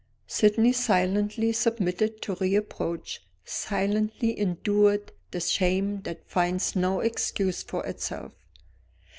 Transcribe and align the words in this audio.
Sydney 0.25 0.73
silently 0.73 1.51
submitted 1.51 2.23
to 2.23 2.33
reproach, 2.33 3.21
silently 3.45 4.39
endured 4.39 5.11
the 5.29 5.39
shame 5.39 6.01
that 6.05 6.27
finds 6.27 6.75
no 6.75 7.01
excuse 7.01 7.61
for 7.61 7.85
itself. 7.85 8.31